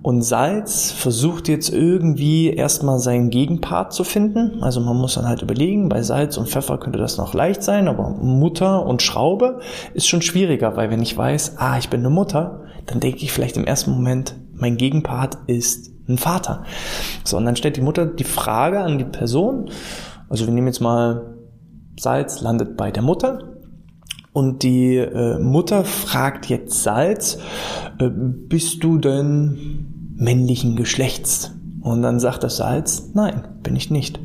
Und 0.03 0.21
Salz 0.21 0.93
versucht 0.93 1.49
jetzt 1.49 1.71
irgendwie 1.71 2.51
erstmal 2.51 2.99
seinen 2.99 3.31
Gegenpart 3.31 3.95
zu 3.95 4.05
finden. 4.05 4.63
Also 4.63 4.83
man 4.83 4.99
muss 4.99 5.15
dann 5.15 5.27
halt 5.27 5.41
überlegen, 5.41 5.89
bei 5.89 6.03
Salz 6.03 6.37
und 6.37 6.51
Pfeffer 6.51 6.77
könnte 6.77 6.99
das 6.99 7.17
noch 7.17 7.33
leicht 7.33 7.63
sein, 7.63 7.89
aber 7.89 8.11
Mutter 8.11 8.85
und 8.85 9.01
Schraube 9.01 9.61
ist 9.95 10.07
schon 10.07 10.21
schwieriger, 10.21 10.77
weil 10.77 10.91
wenn 10.91 11.01
ich 11.01 11.17
weiß, 11.17 11.55
ah, 11.57 11.79
ich 11.79 11.89
bin 11.89 12.01
eine 12.01 12.11
Mutter, 12.11 12.65
dann 12.85 13.01
denke 13.01 13.21
ich 13.23 13.33
vielleicht 13.33 13.57
im 13.57 13.65
ersten 13.65 13.93
Moment, 13.93 14.37
mein 14.53 14.77
Gegenpart 14.77 15.39
ist 15.47 15.93
ein 16.11 16.19
Vater. 16.19 16.65
So, 17.25 17.39
und 17.39 17.47
dann 17.47 17.57
stellt 17.57 17.79
die 17.79 17.83
Mutter 17.83 18.05
die 18.05 18.25
Frage 18.25 18.81
an 18.81 18.99
die 18.99 19.05
Person. 19.05 19.71
Also 20.29 20.47
wir 20.47 20.53
nehmen 20.53 20.67
jetzt 20.67 20.81
mal 20.81 21.38
Salz 21.99 22.41
landet 22.41 22.77
bei 22.77 22.91
der 22.91 23.03
Mutter. 23.03 23.41
Und 24.33 24.63
die 24.63 24.97
äh, 24.97 25.39
Mutter 25.39 25.85
fragt 25.85 26.47
jetzt 26.47 26.83
Salz, 26.83 27.39
äh, 27.99 28.09
bist 28.09 28.85
du 28.85 28.99
denn 28.99 30.15
männlichen 30.17 30.77
Geschlechts? 30.77 31.53
Und 31.83 32.03
dann 32.03 32.21
sagt 32.21 32.45
das 32.45 32.57
Salz, 32.57 33.11
nein, 33.15 33.49
bin 33.63 33.75
ich 33.75 33.91
nicht. 33.91 34.21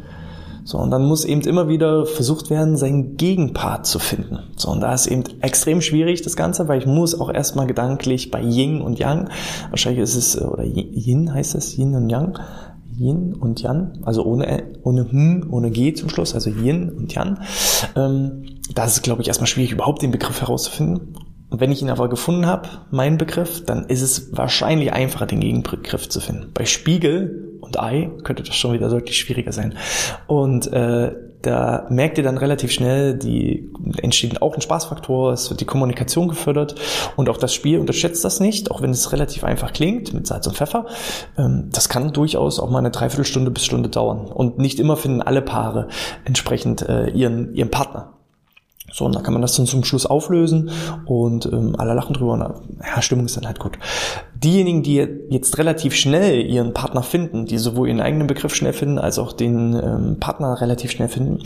So, 0.66 0.78
und 0.78 0.92
dann 0.92 1.06
muss 1.06 1.26
eben 1.26 1.42
immer 1.42 1.68
wieder 1.68 2.06
versucht 2.06 2.50
werden, 2.50 2.78
seinen 2.78 3.18
Gegenpart 3.18 3.86
zu 3.86 4.00
finden. 4.00 4.40
So, 4.56 4.70
und 4.72 4.80
da 4.80 4.94
ist 4.94 5.08
eben 5.08 5.24
extrem 5.42 5.82
schwierig, 5.82 6.22
das 6.22 6.38
Ganze, 6.38 6.68
weil 6.68 6.80
ich 6.80 6.86
muss 6.86 7.20
auch 7.20 7.32
erstmal 7.32 7.68
gedanklich 7.68 8.32
bei 8.32 8.42
Yin 8.42 8.82
und 8.82 8.98
Yang, 8.98 9.30
wahrscheinlich 9.72 10.04
ist 10.04 10.16
es, 10.16 10.36
äh, 10.36 10.44
oder 10.44 10.64
Yin 10.64 11.34
heißt 11.34 11.56
es, 11.56 11.78
Yin 11.78 11.96
und 11.96 12.10
Yang, 12.10 12.40
Yin 12.98 13.34
und 13.34 13.62
Yan, 13.62 14.00
also 14.04 14.24
ohne, 14.24 14.64
ohne 14.84 15.12
Hm, 15.12 15.48
ohne 15.50 15.72
G 15.72 15.94
zum 15.94 16.10
Schluss, 16.10 16.34
also 16.34 16.50
Yin 16.50 16.90
und 16.90 17.14
Yan. 17.14 17.40
Ähm, 17.96 18.46
da 18.74 18.86
ist 18.86 19.04
glaube 19.04 19.22
ich, 19.22 19.28
erstmal 19.28 19.48
schwierig, 19.48 19.72
überhaupt 19.72 20.02
den 20.02 20.12
Begriff 20.12 20.42
herauszufinden. 20.42 21.16
Und 21.50 21.60
wenn 21.60 21.72
ich 21.72 21.84
ihn 21.84 21.92
aber 21.92 22.10
gefunden 22.10 22.48
habe, 22.48 22.68
meinen 22.90 23.20
Begriff, 23.20 23.64
dann 23.64 23.86
ist 23.86 24.02
es 24.02 24.36
wahrscheinlich 24.36 24.92
einfacher, 24.92 25.28
den 25.28 25.40
Gegenbegriff 25.40 26.10
zu 26.10 26.20
finden. 26.20 26.50
Bei 26.52 26.66
Spiegel 26.66 27.60
und 27.62 27.80
Ei 27.80 28.10
könnte 28.24 28.42
das 28.42 28.56
schon 28.56 28.74
wieder 28.74 28.90
deutlich 28.90 29.18
schwieriger 29.18 29.52
sein. 29.52 29.76
Und 30.26 30.66
äh, 30.74 31.14
da 31.44 31.86
merkt 31.90 32.18
ihr 32.18 32.24
dann 32.24 32.38
relativ 32.38 32.72
schnell, 32.72 33.16
die 33.16 33.70
entsteht 33.98 34.42
auch 34.42 34.56
ein 34.56 34.62
Spaßfaktor, 34.62 35.34
es 35.34 35.50
wird 35.50 35.60
die 35.60 35.66
Kommunikation 35.66 36.30
gefördert 36.30 36.76
und 37.18 37.30
auch 37.30 37.38
das 37.38 37.54
Spiel 37.54 37.80
unterschätzt 37.80 38.24
das 38.24 38.40
nicht, 38.40 38.72
auch 38.72 38.82
wenn 38.82 38.92
es 38.92 39.12
relativ 39.12 39.44
einfach 39.44 39.74
klingt 39.74 40.14
mit 40.14 40.26
Salz 40.26 40.48
und 40.48 40.56
Pfeffer. 40.56 40.86
Ähm, 41.38 41.70
das 41.72 41.90
kann 41.90 42.14
durchaus 42.14 42.60
auch 42.60 42.70
mal 42.70 42.80
eine 42.80 42.92
Dreiviertelstunde 42.92 43.52
bis 43.52 43.66
Stunde 43.66 43.90
dauern 43.90 44.28
und 44.28 44.58
nicht 44.58 44.80
immer 44.80 44.96
finden 44.96 45.22
alle 45.22 45.42
Paare 45.42 45.90
entsprechend 46.24 46.82
äh, 46.82 47.10
ihren, 47.10 47.54
ihren 47.54 47.70
Partner. 47.70 48.14
So, 48.94 49.06
und 49.06 49.16
dann 49.16 49.24
kann 49.24 49.34
man 49.34 49.42
das 49.42 49.56
dann 49.56 49.66
zum 49.66 49.84
Schluss 49.84 50.06
auflösen 50.06 50.70
und 51.06 51.48
ähm, 51.48 51.76
alle 51.78 51.94
lachen 51.94 52.14
drüber 52.14 52.34
und 52.34 52.42
ja, 52.42 53.02
Stimmung 53.02 53.26
ist 53.26 53.36
dann 53.36 53.48
halt 53.48 53.60
gut 53.60 53.78
diejenigen, 54.36 54.84
die 54.84 55.08
jetzt 55.30 55.58
relativ 55.58 55.96
schnell 55.96 56.46
ihren 56.46 56.74
Partner 56.74 57.04
finden, 57.04 57.46
die 57.46 57.58
sowohl 57.58 57.88
ihren 57.88 58.02
eigenen 58.02 58.28
Begriff 58.28 58.54
schnell 58.56 58.74
finden, 58.74 59.00
als 59.00 59.20
auch 59.20 59.34
den 59.34 59.74
ähm, 59.74 60.18
Partner 60.20 60.60
relativ 60.60 60.92
schnell 60.92 61.08
finden, 61.08 61.40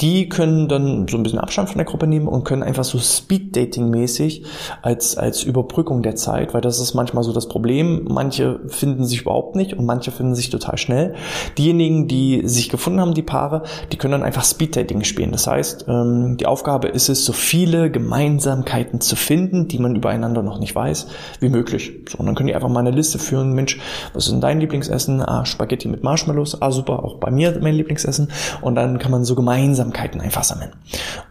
die 0.00 0.28
können 0.28 0.68
dann 0.68 1.06
so 1.08 1.16
ein 1.16 1.22
bisschen 1.22 1.38
Abstand 1.38 1.68
von 1.68 1.78
der 1.78 1.86
Gruppe 1.86 2.06
nehmen 2.06 2.28
und 2.28 2.44
können 2.44 2.62
einfach 2.62 2.84
so 2.84 2.98
Speed-Dating-mäßig 2.98 4.44
als, 4.82 5.16
als 5.16 5.42
Überbrückung 5.42 6.02
der 6.02 6.14
Zeit, 6.14 6.54
weil 6.54 6.60
das 6.60 6.80
ist 6.80 6.94
manchmal 6.94 7.24
so 7.24 7.32
das 7.32 7.48
Problem. 7.48 8.06
Manche 8.08 8.60
finden 8.66 9.04
sich 9.04 9.22
überhaupt 9.22 9.56
nicht 9.56 9.74
und 9.74 9.84
manche 9.84 10.10
finden 10.10 10.34
sich 10.34 10.50
total 10.50 10.78
schnell. 10.78 11.14
Diejenigen, 11.58 12.08
die 12.08 12.42
sich 12.44 12.68
gefunden 12.68 13.00
haben, 13.00 13.14
die 13.14 13.22
Paare, 13.22 13.62
die 13.92 13.96
können 13.96 14.12
dann 14.12 14.22
einfach 14.22 14.44
Speed-Dating 14.44 15.04
spielen. 15.04 15.32
Das 15.32 15.46
heißt, 15.46 15.86
ähm, 15.88 16.36
die 16.38 16.46
Aufgabe 16.46 16.88
ist 16.88 17.08
es, 17.08 17.24
so 17.24 17.32
viele 17.32 17.90
Gemeinsamkeiten 17.90 19.00
zu 19.00 19.16
finden, 19.16 19.68
die 19.68 19.78
man 19.78 19.96
übereinander 19.96 20.42
noch 20.42 20.58
nicht 20.58 20.74
weiß, 20.74 21.06
wie 21.40 21.48
möglich. 21.48 21.92
So, 22.08 22.18
und 22.18 22.26
dann 22.26 22.34
können 22.42 22.48
die 22.48 22.54
einfach 22.56 22.68
mal 22.68 22.80
eine 22.80 22.90
Liste 22.90 23.20
führen, 23.20 23.52
Mensch, 23.52 23.78
was 24.14 24.24
ist 24.24 24.32
denn 24.32 24.40
dein 24.40 24.58
Lieblingsessen? 24.58 25.22
Ah, 25.22 25.44
Spaghetti 25.44 25.86
mit 25.86 26.02
Marshmallows, 26.02 26.60
ah 26.60 26.72
super, 26.72 27.04
auch 27.04 27.18
bei 27.18 27.30
mir 27.30 27.56
mein 27.60 27.74
Lieblingsessen. 27.74 28.32
Und 28.60 28.74
dann 28.74 28.98
kann 28.98 29.12
man 29.12 29.24
so 29.24 29.36
Gemeinsamkeiten 29.36 30.20
einfach 30.20 30.42
sammeln 30.42 30.72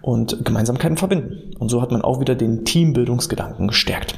und 0.02 0.46
Gemeinsamkeiten 0.46 0.96
verbinden. 0.96 1.54
Und 1.60 1.68
so 1.68 1.82
hat 1.82 1.92
man 1.92 2.02
auch 2.02 2.22
wieder 2.22 2.36
den 2.36 2.64
Teambildungsgedanken 2.64 3.68
gestärkt. 3.68 4.18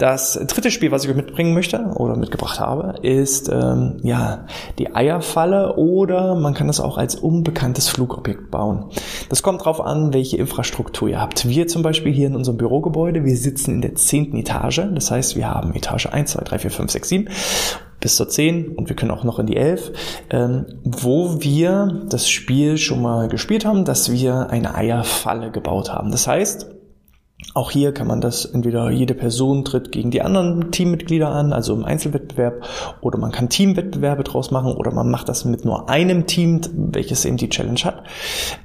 Das 0.00 0.40
dritte 0.46 0.70
Spiel, 0.70 0.92
was 0.92 1.04
ich 1.04 1.10
euch 1.10 1.16
mitbringen 1.16 1.52
möchte 1.52 1.78
oder 1.96 2.16
mitgebracht 2.16 2.58
habe, 2.58 2.94
ist 3.02 3.50
ähm, 3.52 3.98
ja 4.02 4.46
die 4.78 4.94
Eierfalle 4.94 5.76
oder 5.76 6.36
man 6.36 6.54
kann 6.54 6.68
das 6.68 6.80
auch 6.80 6.96
als 6.96 7.16
unbekanntes 7.16 7.90
Flugobjekt 7.90 8.50
bauen. 8.50 8.86
Das 9.28 9.42
kommt 9.42 9.62
drauf 9.62 9.78
an, 9.78 10.14
welche 10.14 10.38
Infrastruktur 10.38 11.10
ihr 11.10 11.20
habt. 11.20 11.46
Wir 11.46 11.68
zum 11.68 11.82
Beispiel 11.82 12.14
hier 12.14 12.28
in 12.28 12.34
unserem 12.34 12.56
Bürogebäude, 12.56 13.26
wir 13.26 13.36
sitzen 13.36 13.74
in 13.74 13.82
der 13.82 13.94
zehnten 13.94 14.38
Etage. 14.38 14.80
Das 14.94 15.10
heißt, 15.10 15.36
wir 15.36 15.50
haben 15.50 15.74
Etage 15.74 16.06
1, 16.06 16.30
2, 16.30 16.44
3, 16.44 16.58
4, 16.60 16.70
5, 16.70 16.90
6, 16.92 17.08
7 17.10 17.28
bis 18.00 18.16
zur 18.16 18.30
10 18.30 18.68
und 18.68 18.88
wir 18.88 18.96
können 18.96 19.10
auch 19.10 19.24
noch 19.24 19.38
in 19.38 19.44
die 19.44 19.58
11, 19.58 19.92
ähm, 20.30 20.64
wo 20.82 21.42
wir 21.42 22.06
das 22.08 22.30
Spiel 22.30 22.78
schon 22.78 23.02
mal 23.02 23.28
gespielt 23.28 23.66
haben, 23.66 23.84
dass 23.84 24.10
wir 24.10 24.48
eine 24.48 24.74
Eierfalle 24.74 25.50
gebaut 25.50 25.92
haben. 25.92 26.10
Das 26.10 26.26
heißt, 26.26 26.79
auch 27.52 27.72
hier 27.72 27.92
kann 27.92 28.06
man 28.06 28.20
das 28.20 28.44
entweder 28.44 28.90
jede 28.90 29.14
Person 29.14 29.64
tritt 29.64 29.90
gegen 29.90 30.10
die 30.10 30.22
anderen 30.22 30.70
Teammitglieder 30.70 31.28
an, 31.28 31.52
also 31.52 31.74
im 31.74 31.84
Einzelwettbewerb, 31.84 32.64
oder 33.00 33.18
man 33.18 33.32
kann 33.32 33.48
Teamwettbewerbe 33.48 34.22
draus 34.22 34.52
machen, 34.52 34.72
oder 34.74 34.92
man 34.92 35.10
macht 35.10 35.28
das 35.28 35.44
mit 35.44 35.64
nur 35.64 35.88
einem 35.88 36.26
Team, 36.26 36.60
welches 36.74 37.24
eben 37.24 37.36
die 37.36 37.48
Challenge 37.48 37.80
hat, 37.80 38.04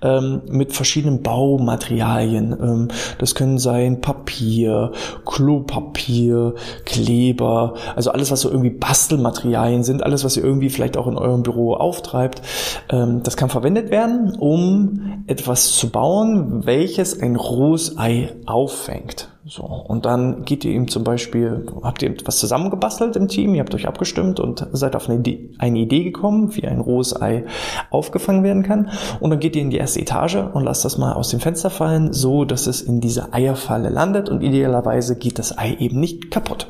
ähm, 0.03 0.43
mit 0.49 0.73
verschiedenen 0.73 1.23
Baumaterialien. 1.23 2.55
Ähm, 2.61 2.87
das 3.17 3.33
können 3.33 3.57
sein 3.57 4.01
Papier, 4.01 4.91
Klopapier, 5.25 6.53
Kleber, 6.85 7.73
also 7.95 8.11
alles, 8.11 8.29
was 8.29 8.41
so 8.41 8.49
irgendwie 8.49 8.69
Bastelmaterialien 8.69 9.83
sind, 9.83 10.03
alles, 10.03 10.23
was 10.23 10.37
ihr 10.37 10.43
irgendwie 10.43 10.69
vielleicht 10.69 10.95
auch 10.95 11.07
in 11.07 11.17
eurem 11.17 11.41
Büro 11.41 11.73
auftreibt. 11.73 12.43
Ähm, 12.89 13.23
das 13.23 13.35
kann 13.35 13.49
verwendet 13.49 13.89
werden, 13.89 14.35
um 14.35 15.23
etwas 15.25 15.71
zu 15.71 15.89
bauen, 15.89 16.67
welches 16.67 17.19
ein 17.19 17.35
rohes 17.35 17.97
Ei 17.97 18.35
auf 18.45 18.74
auffängt. 18.75 19.29
So. 19.47 19.63
Und 19.63 20.05
dann 20.05 20.43
geht 20.43 20.65
ihr 20.65 20.71
ihm 20.71 20.87
zum 20.87 21.03
Beispiel, 21.03 21.65
habt 21.83 22.01
ihr 22.01 22.09
etwas 22.09 22.39
zusammengebastelt 22.39 23.15
im 23.15 23.27
Team, 23.27 23.53
ihr 23.53 23.61
habt 23.61 23.73
euch 23.75 23.87
abgestimmt 23.87 24.39
und 24.39 24.67
seid 24.71 24.95
auf 24.95 25.07
eine 25.07 25.19
Idee, 25.19 25.51
eine 25.59 25.79
Idee 25.79 26.03
gekommen, 26.03 26.55
wie 26.55 26.67
ein 26.67 26.81
rohes 26.81 27.19
Ei 27.21 27.45
aufgefangen 27.91 28.43
werden 28.43 28.63
kann. 28.63 28.89
Und 29.19 29.29
dann 29.29 29.39
geht 29.39 29.55
ihr 29.55 29.61
in 29.61 29.69
die 29.69 29.77
erste 29.77 30.01
Etage 30.01 30.37
und 30.53 30.63
lasst 30.63 30.83
das 30.83 30.97
mal 30.97 31.13
aus 31.13 31.29
dem 31.29 31.39
Fenster 31.39 31.69
fallen, 31.69 32.11
so 32.11 32.43
dass 32.43 32.67
es 32.67 32.81
in 32.81 33.01
diese 33.01 33.33
Eierfalle 33.33 33.89
landet 33.89 34.29
und 34.29 34.41
idealerweise 34.41 35.15
geht 35.15 35.39
das 35.39 35.57
Ei 35.57 35.75
eben 35.79 35.99
nicht 35.99 36.31
kaputt. 36.31 36.67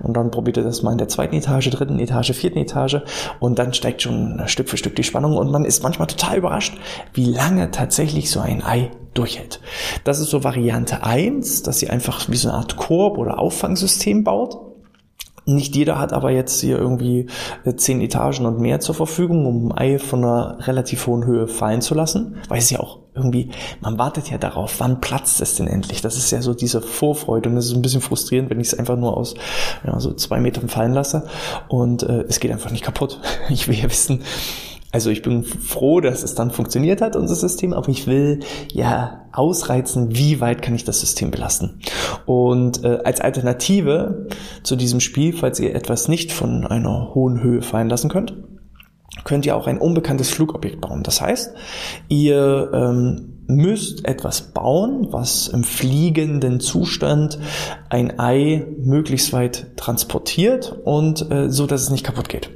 Und 0.00 0.16
dann 0.16 0.30
probiert 0.30 0.56
ihr 0.56 0.62
das 0.62 0.82
mal 0.82 0.92
in 0.92 0.98
der 0.98 1.08
zweiten 1.08 1.34
Etage, 1.34 1.68
dritten 1.70 1.98
Etage, 1.98 2.32
vierten 2.32 2.58
Etage 2.58 3.02
und 3.40 3.58
dann 3.58 3.74
steigt 3.74 4.02
schon 4.02 4.40
Stück 4.46 4.68
für 4.68 4.76
Stück 4.76 4.96
die 4.96 5.02
Spannung 5.02 5.36
und 5.36 5.50
man 5.50 5.64
ist 5.64 5.82
manchmal 5.82 6.06
total 6.06 6.38
überrascht, 6.38 6.78
wie 7.12 7.26
lange 7.26 7.70
tatsächlich 7.70 8.30
so 8.30 8.40
ein 8.40 8.64
Ei 8.64 8.90
durchhält. 9.14 9.60
Das 10.04 10.18
ist 10.18 10.30
so 10.30 10.44
Variante 10.44 11.04
eins, 11.04 11.62
dass 11.62 11.78
sie 11.78 11.90
einfach 11.90 12.28
wie 12.28 12.36
so 12.36 12.48
eine 12.48 12.58
Art 12.58 12.76
Korb 12.76 13.18
oder 13.18 13.38
Auffangsystem 13.38 14.24
baut. 14.24 14.58
Nicht 15.46 15.76
jeder 15.76 15.98
hat 15.98 16.14
aber 16.14 16.30
jetzt 16.30 16.60
hier 16.60 16.78
irgendwie 16.78 17.26
äh, 17.64 17.74
zehn 17.74 18.00
Etagen 18.00 18.46
und 18.46 18.60
mehr 18.60 18.80
zur 18.80 18.94
Verfügung, 18.94 19.44
um 19.44 19.72
ein 19.72 19.78
Ei 19.78 19.98
von 19.98 20.24
einer 20.24 20.66
relativ 20.66 21.06
hohen 21.06 21.26
Höhe 21.26 21.48
fallen 21.48 21.82
zu 21.82 21.94
lassen. 21.94 22.36
Weil 22.48 22.60
es 22.60 22.70
ja 22.70 22.80
auch 22.80 23.00
irgendwie, 23.14 23.50
man 23.80 23.98
wartet 23.98 24.30
ja 24.30 24.38
darauf, 24.38 24.80
wann 24.80 25.00
platzt 25.00 25.42
es 25.42 25.56
denn 25.56 25.66
endlich? 25.66 26.00
Das 26.00 26.16
ist 26.16 26.30
ja 26.30 26.40
so 26.40 26.54
diese 26.54 26.80
Vorfreude 26.80 27.50
und 27.50 27.58
es 27.58 27.66
ist 27.66 27.74
ein 27.74 27.82
bisschen 27.82 28.00
frustrierend, 28.00 28.48
wenn 28.48 28.60
ich 28.60 28.68
es 28.68 28.78
einfach 28.78 28.96
nur 28.96 29.16
aus 29.16 29.34
ja, 29.86 30.00
so 30.00 30.14
zwei 30.14 30.40
Metern 30.40 30.68
fallen 30.68 30.94
lasse 30.94 31.26
und 31.68 32.02
äh, 32.02 32.24
es 32.26 32.40
geht 32.40 32.50
einfach 32.50 32.70
nicht 32.70 32.84
kaputt. 32.84 33.20
Ich 33.50 33.68
will 33.68 33.76
ja 33.76 33.84
wissen, 33.84 34.22
also 34.94 35.10
ich 35.10 35.22
bin 35.22 35.42
froh, 35.42 36.00
dass 36.00 36.22
es 36.22 36.36
dann 36.36 36.52
funktioniert 36.52 37.00
hat, 37.00 37.16
unser 37.16 37.34
System, 37.34 37.72
aber 37.72 37.88
ich 37.88 38.06
will 38.06 38.38
ja 38.72 39.26
ausreizen, 39.32 40.14
wie 40.14 40.40
weit 40.40 40.62
kann 40.62 40.76
ich 40.76 40.84
das 40.84 41.00
System 41.00 41.32
belasten. 41.32 41.80
Und 42.26 42.84
äh, 42.84 43.00
als 43.02 43.20
Alternative 43.20 44.28
zu 44.62 44.76
diesem 44.76 45.00
Spiel, 45.00 45.32
falls 45.32 45.58
ihr 45.58 45.74
etwas 45.74 46.06
nicht 46.06 46.30
von 46.30 46.64
einer 46.64 47.12
hohen 47.12 47.42
Höhe 47.42 47.60
fallen 47.60 47.88
lassen 47.88 48.08
könnt, 48.08 48.36
könnt 49.24 49.46
ihr 49.46 49.56
auch 49.56 49.66
ein 49.66 49.78
unbekanntes 49.78 50.30
Flugobjekt 50.30 50.80
bauen. 50.80 51.02
Das 51.02 51.20
heißt, 51.20 51.54
ihr 52.08 52.70
ähm, 52.72 53.33
müsst 53.46 54.04
etwas 54.06 54.52
bauen, 54.52 55.08
was 55.10 55.48
im 55.48 55.64
fliegenden 55.64 56.60
Zustand 56.60 57.38
ein 57.88 58.18
Ei 58.18 58.66
möglichst 58.78 59.32
weit 59.32 59.76
transportiert 59.76 60.76
und 60.84 61.30
äh, 61.30 61.50
so, 61.50 61.66
dass 61.66 61.82
es 61.82 61.90
nicht 61.90 62.04
kaputt 62.04 62.28
geht. 62.28 62.50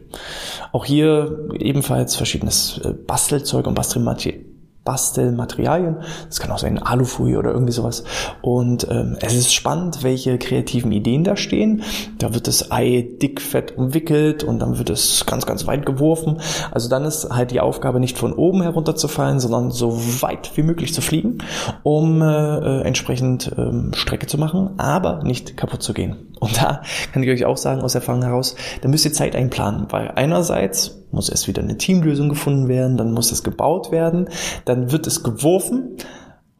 Auch 0.72 0.84
hier 0.84 1.48
ebenfalls 1.58 2.16
verschiedenes 2.16 2.80
äh, 2.84 2.92
Bastelzeug 2.92 3.66
und 3.66 3.74
Bastelmaterial 3.74 4.44
Bastelmaterialien. 4.88 5.96
Das 6.28 6.40
kann 6.40 6.50
auch 6.50 6.58
sein 6.58 6.82
Alufolie 6.82 7.38
oder 7.38 7.50
irgendwie 7.50 7.74
sowas. 7.74 8.04
Und 8.40 8.88
ähm, 8.90 9.18
es 9.20 9.34
ist 9.34 9.52
spannend, 9.52 10.02
welche 10.02 10.38
kreativen 10.38 10.92
Ideen 10.92 11.24
da 11.24 11.36
stehen. 11.36 11.82
Da 12.16 12.32
wird 12.32 12.46
das 12.46 12.70
Ei 12.70 13.06
dickfett 13.20 13.76
umwickelt 13.76 14.44
und 14.44 14.60
dann 14.60 14.78
wird 14.78 14.88
es 14.88 15.26
ganz, 15.26 15.44
ganz 15.44 15.66
weit 15.66 15.84
geworfen. 15.84 16.40
Also 16.70 16.88
dann 16.88 17.04
ist 17.04 17.28
halt 17.28 17.50
die 17.50 17.60
Aufgabe 17.60 18.00
nicht 18.00 18.16
von 18.16 18.32
oben 18.32 18.62
herunterzufallen, 18.62 19.40
sondern 19.40 19.72
so 19.72 19.92
weit 20.22 20.52
wie 20.56 20.62
möglich 20.62 20.94
zu 20.94 21.02
fliegen, 21.02 21.36
um 21.82 22.22
äh, 22.22 22.80
entsprechend 22.80 23.52
ähm, 23.58 23.92
Strecke 23.92 24.26
zu 24.26 24.38
machen, 24.38 24.70
aber 24.78 25.22
nicht 25.22 25.58
kaputt 25.58 25.82
zu 25.82 25.92
gehen. 25.92 26.16
Und 26.40 26.56
da 26.56 26.80
kann 27.12 27.22
ich 27.22 27.28
euch 27.28 27.44
auch 27.44 27.58
sagen, 27.58 27.82
aus 27.82 27.94
Erfahrung 27.94 28.22
heraus, 28.22 28.56
da 28.80 28.88
müsst 28.88 29.04
ihr 29.04 29.12
Zeit 29.12 29.36
einplanen, 29.36 29.86
weil 29.90 30.12
einerseits 30.14 30.98
muss 31.10 31.28
erst 31.28 31.48
wieder 31.48 31.62
eine 31.62 31.78
Teamlösung 31.78 32.28
gefunden 32.28 32.68
werden, 32.68 32.96
dann 32.96 33.12
muss 33.12 33.32
es 33.32 33.42
gebaut 33.42 33.90
werden, 33.90 34.28
dann 34.64 34.92
wird 34.92 35.06
es 35.06 35.22
geworfen 35.22 35.96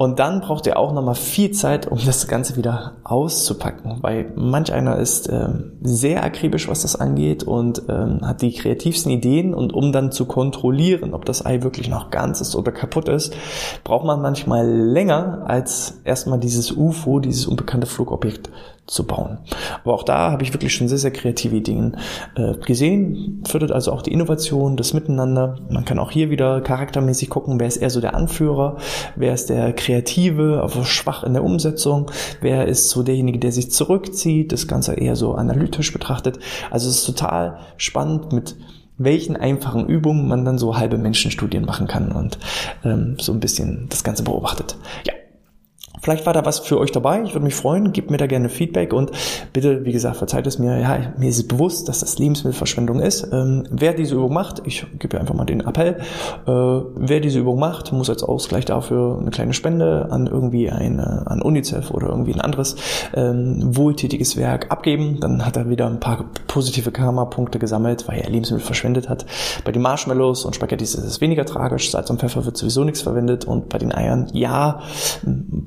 und 0.00 0.20
dann 0.20 0.40
braucht 0.40 0.64
ihr 0.68 0.78
auch 0.78 0.92
nochmal 0.92 1.16
viel 1.16 1.50
Zeit, 1.50 1.88
um 1.88 1.98
das 1.98 2.28
Ganze 2.28 2.56
wieder 2.56 2.98
auszupacken, 3.02 3.98
weil 4.00 4.32
manch 4.36 4.72
einer 4.72 4.96
ist 4.96 5.28
ähm, 5.28 5.72
sehr 5.82 6.22
akribisch, 6.22 6.68
was 6.68 6.82
das 6.82 6.94
angeht 6.94 7.42
und 7.42 7.82
ähm, 7.88 8.20
hat 8.22 8.40
die 8.40 8.52
kreativsten 8.52 9.10
Ideen 9.10 9.54
und 9.54 9.72
um 9.72 9.90
dann 9.90 10.12
zu 10.12 10.26
kontrollieren, 10.26 11.14
ob 11.14 11.24
das 11.24 11.44
Ei 11.44 11.62
wirklich 11.62 11.88
noch 11.88 12.10
ganz 12.10 12.40
ist 12.40 12.54
oder 12.54 12.70
kaputt 12.70 13.08
ist, 13.08 13.34
braucht 13.82 14.06
man 14.06 14.22
manchmal 14.22 14.70
länger 14.70 15.42
als 15.48 16.00
erstmal 16.04 16.38
dieses 16.38 16.70
UFO, 16.70 17.18
dieses 17.18 17.46
unbekannte 17.46 17.88
Flugobjekt 17.88 18.50
zu 18.88 19.07
bauen. 19.07 19.38
Aber 19.85 19.95
auch 19.95 20.02
da 20.02 20.30
habe 20.30 20.42
ich 20.42 20.52
wirklich 20.52 20.75
schon 20.75 20.88
sehr, 20.88 20.99
sehr 20.99 21.12
kreative 21.12 21.57
Ideen 21.57 21.97
äh, 22.37 22.54
gesehen. 22.54 23.45
Fördert 23.47 23.71
also 23.71 23.92
auch 23.92 24.02
die 24.02 24.12
Innovation, 24.12 24.76
das 24.76 24.95
Miteinander. 24.95 25.57
Man 25.71 25.85
kann 25.85 25.99
auch 25.99 26.11
hier 26.11 26.30
wieder 26.30 26.61
charaktermäßig 26.62 27.28
gucken, 27.28 27.61
wer 27.61 27.68
ist 27.68 27.76
eher 27.76 27.90
so 27.90 28.00
der 28.00 28.14
Anführer, 28.14 28.78
wer 29.14 29.35
ist 29.35 29.50
der 29.50 29.73
Kreative, 29.75 30.62
aber 30.62 30.85
schwach 30.85 31.23
in 31.23 31.35
der 31.35 31.45
Umsetzung, 31.45 32.11
wer 32.40 32.66
ist 32.66 32.88
so 32.90 33.02
derjenige, 33.02 33.38
der 33.38 33.52
sich 33.52 33.71
zurückzieht, 33.71 34.52
das 34.52 34.66
Ganze 34.66 34.95
eher 34.95 35.16
so 35.16 35.35
analytisch 35.35 35.92
betrachtet. 35.92 36.38
Also 36.71 36.88
es 36.88 36.99
ist 36.99 37.07
total 37.07 37.59
spannend 37.76 38.33
mit 38.33 38.57
welchen 38.99 39.37
einfachen 39.37 39.87
Übungen 39.87 40.26
man 40.26 40.45
dann 40.45 40.59
so 40.59 40.76
halbe 40.76 40.99
Menschenstudien 40.99 41.64
machen 41.64 41.87
kann 41.87 42.11
und 42.11 42.38
ähm, 42.85 43.16
so 43.21 43.33
ein 43.33 43.40
bisschen 43.40 43.87
das 43.90 44.02
Ganze 44.02 44.25
beobachtet. 44.25 44.76
Ja, 45.07 45.14
Vielleicht 46.08 46.24
war 46.24 46.32
da 46.32 46.46
was 46.46 46.60
für 46.60 46.78
euch 46.78 46.90
dabei. 46.90 47.20
Ich 47.22 47.34
würde 47.34 47.44
mich 47.44 47.54
freuen. 47.54 47.92
Gebt 47.92 48.10
mir 48.10 48.16
da 48.16 48.26
gerne 48.26 48.48
Feedback 48.48 48.94
und 48.94 49.10
bitte, 49.52 49.84
wie 49.84 49.92
gesagt, 49.92 50.16
verzeiht 50.16 50.46
es 50.46 50.58
mir. 50.58 50.80
Ja, 50.80 51.12
mir 51.18 51.28
ist 51.28 51.46
bewusst, 51.48 51.86
dass 51.86 51.98
das 51.98 52.18
Lebensmittelverschwendung 52.18 53.00
ist. 53.00 53.28
Ähm, 53.30 53.66
wer 53.70 53.92
diese 53.92 54.14
Übung 54.14 54.32
macht, 54.32 54.62
ich 54.64 54.86
gebe 54.98 55.20
einfach 55.20 55.34
mal 55.34 55.44
den 55.44 55.60
Appell, 55.60 55.98
äh, 56.46 56.50
wer 56.50 57.20
diese 57.20 57.40
Übung 57.40 57.58
macht, 57.58 57.92
muss 57.92 58.08
als 58.08 58.22
Ausgleich 58.22 58.64
dafür 58.64 59.18
eine 59.20 59.28
kleine 59.28 59.52
Spende 59.52 60.08
an 60.10 60.26
irgendwie 60.26 60.70
eine, 60.70 61.24
an 61.26 61.42
UNICEF 61.42 61.90
oder 61.90 62.08
irgendwie 62.08 62.32
ein 62.32 62.40
anderes 62.40 62.76
ähm, 63.12 63.76
wohltätiges 63.76 64.38
Werk 64.38 64.70
abgeben. 64.70 65.18
Dann 65.20 65.44
hat 65.44 65.58
er 65.58 65.68
wieder 65.68 65.88
ein 65.88 66.00
paar 66.00 66.24
positive 66.46 66.90
Karma-Punkte 66.90 67.58
gesammelt, 67.58 68.08
weil 68.08 68.20
er 68.20 68.30
Lebensmittel 68.30 68.64
verschwendet 68.64 69.10
hat. 69.10 69.26
Bei 69.62 69.72
den 69.72 69.82
Marshmallows 69.82 70.46
und 70.46 70.54
Spaghettis 70.56 70.94
ist 70.94 71.04
es 71.04 71.20
weniger 71.20 71.44
tragisch. 71.44 71.90
Salz 71.90 72.08
und 72.08 72.18
Pfeffer 72.18 72.46
wird 72.46 72.56
sowieso 72.56 72.84
nichts 72.84 73.02
verwendet 73.02 73.44
und 73.44 73.68
bei 73.68 73.76
den 73.76 73.92
Eiern, 73.92 74.30
ja, 74.32 74.80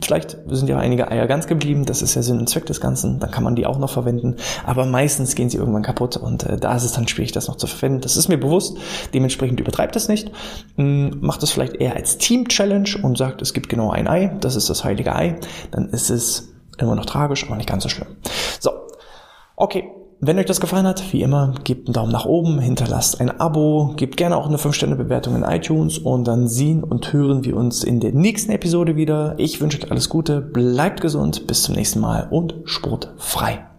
vielleicht 0.03 0.37
sind 0.47 0.67
ja 0.67 0.77
einige 0.77 1.09
Eier 1.09 1.27
ganz 1.27 1.47
geblieben, 1.47 1.85
das 1.85 2.01
ist 2.01 2.15
ja 2.15 2.21
Sinn 2.21 2.39
und 2.39 2.47
Zweck 2.47 2.65
des 2.65 2.81
Ganzen, 2.81 3.19
dann 3.19 3.31
kann 3.31 3.43
man 3.43 3.55
die 3.55 3.65
auch 3.65 3.77
noch 3.77 3.89
verwenden, 3.89 4.35
aber 4.65 4.85
meistens 4.85 5.35
gehen 5.35 5.49
sie 5.49 5.57
irgendwann 5.57 5.83
kaputt 5.83 6.17
und 6.17 6.43
äh, 6.43 6.57
da 6.57 6.75
ist 6.75 6.83
es 6.83 6.93
dann 6.93 7.07
schwierig, 7.07 7.31
das 7.31 7.47
noch 7.47 7.57
zu 7.57 7.67
verwenden. 7.67 8.01
Das 8.01 8.17
ist 8.17 8.27
mir 8.27 8.37
bewusst, 8.37 8.77
dementsprechend 9.13 9.59
übertreibt 9.59 9.95
es 9.95 10.07
nicht, 10.07 10.31
hm, 10.75 11.19
macht 11.21 11.43
es 11.43 11.51
vielleicht 11.51 11.75
eher 11.75 11.95
als 11.95 12.17
Team-Challenge 12.17 12.89
und 13.03 13.17
sagt, 13.17 13.41
es 13.41 13.53
gibt 13.53 13.69
genau 13.69 13.91
ein 13.91 14.07
Ei, 14.07 14.35
das 14.41 14.55
ist 14.55 14.69
das 14.69 14.83
heilige 14.83 15.15
Ei, 15.15 15.35
dann 15.71 15.89
ist 15.89 16.09
es 16.09 16.49
immer 16.77 16.95
noch 16.95 17.05
tragisch, 17.05 17.45
aber 17.45 17.55
nicht 17.55 17.69
ganz 17.69 17.83
so 17.83 17.89
schlimm. 17.89 18.07
So, 18.59 18.71
okay, 19.55 19.89
wenn 20.23 20.37
euch 20.37 20.45
das 20.45 20.61
gefallen 20.61 20.85
hat, 20.85 21.11
wie 21.13 21.23
immer, 21.23 21.55
gebt 21.63 21.87
einen 21.87 21.93
Daumen 21.93 22.11
nach 22.11 22.25
oben, 22.25 22.59
hinterlasst 22.59 23.19
ein 23.19 23.39
Abo, 23.39 23.93
gebt 23.97 24.17
gerne 24.17 24.37
auch 24.37 24.47
eine 24.47 24.57
5-Sterne-Bewertung 24.57 25.35
in 25.35 25.41
iTunes 25.41 25.97
und 25.97 26.25
dann 26.25 26.47
sehen 26.47 26.83
und 26.83 27.11
hören 27.11 27.43
wir 27.43 27.57
uns 27.57 27.83
in 27.83 27.99
der 27.99 28.11
nächsten 28.11 28.51
Episode 28.51 28.95
wieder. 28.95 29.33
Ich 29.37 29.59
wünsche 29.61 29.79
euch 29.79 29.89
alles 29.89 30.09
Gute, 30.09 30.39
bleibt 30.39 31.01
gesund, 31.01 31.47
bis 31.47 31.63
zum 31.63 31.73
nächsten 31.73 31.99
Mal 31.99 32.27
und 32.29 32.53
sportfrei. 32.65 33.70